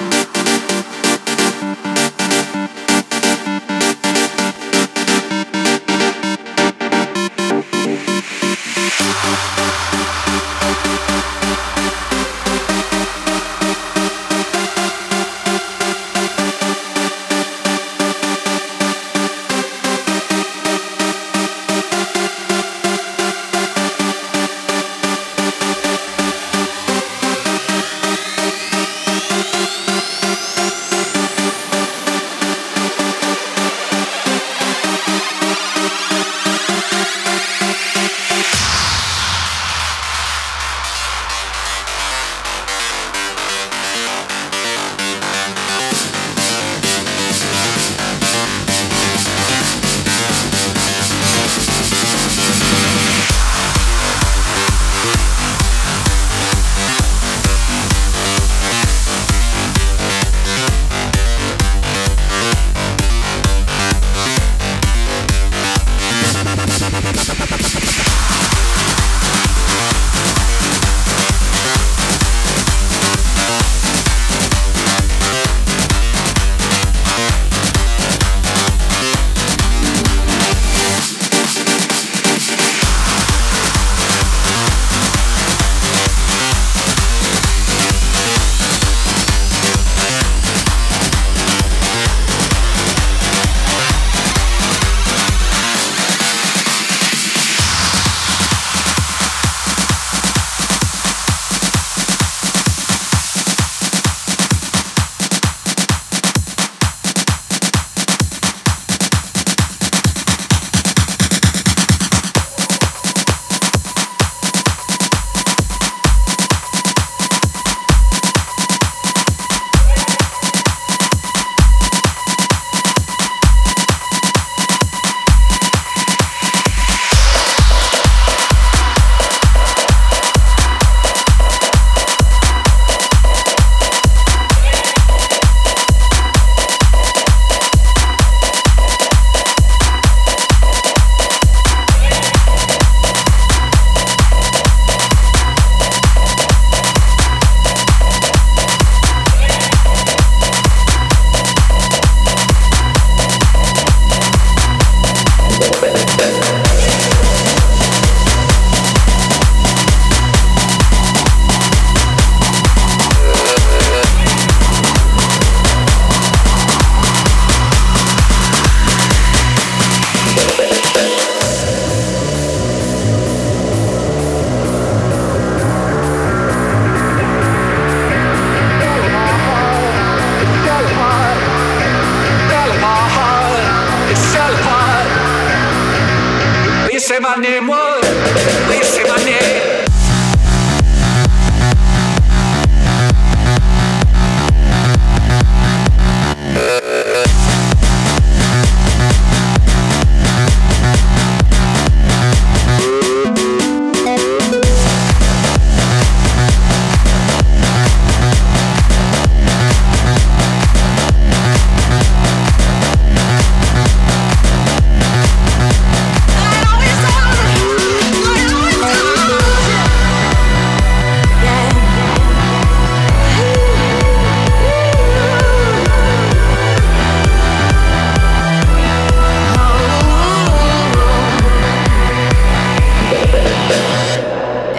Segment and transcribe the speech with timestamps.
[0.00, 0.41] you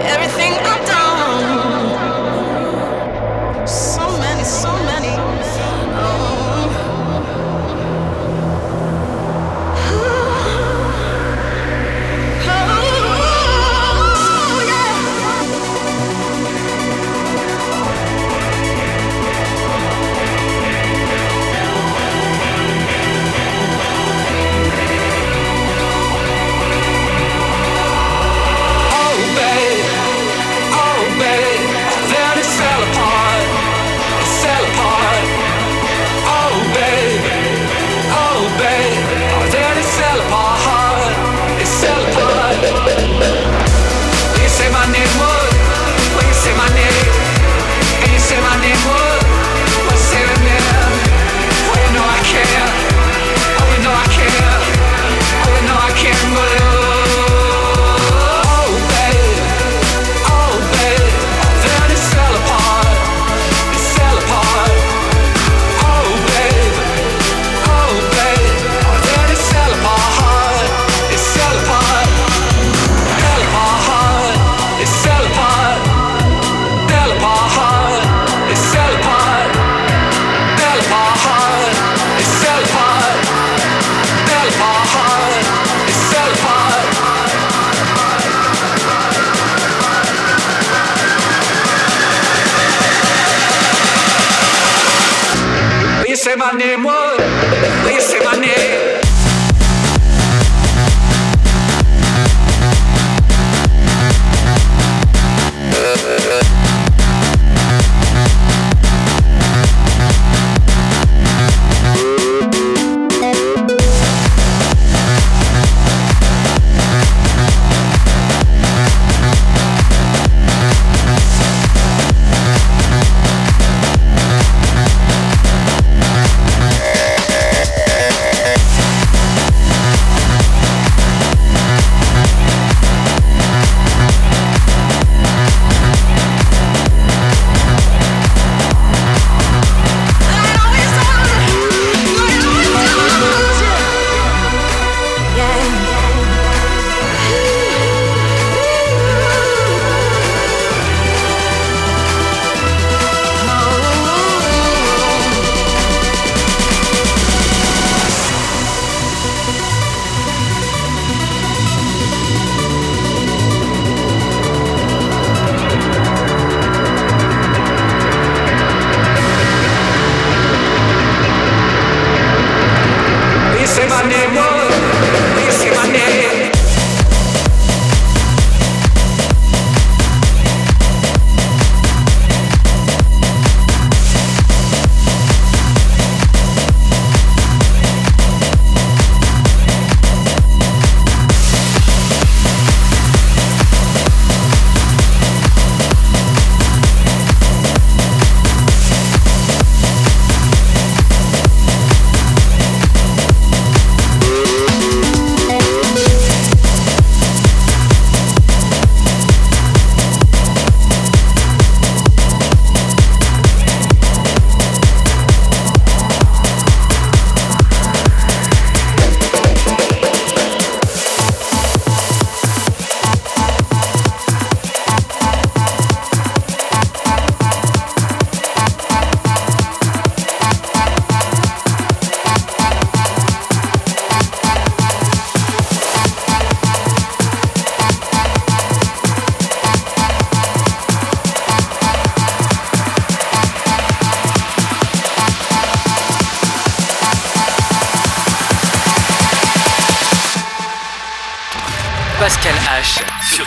[0.06, 0.43] everything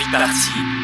[0.08, 0.78] e-party.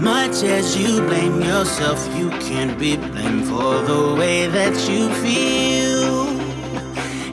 [0.00, 6.26] Much as you blame yourself, you can't be blamed for the way that you feel.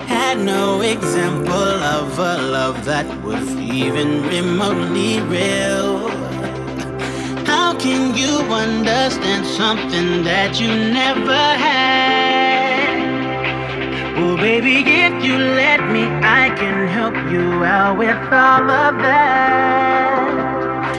[0.07, 6.34] Had no example of a love that was even remotely real.
[7.85, 12.97] Can you understand something that you never had?
[14.17, 16.05] Oh, baby, if you let me,
[16.41, 20.25] I can help you out with all of that.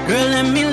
[0.07, 0.66] Girl, let me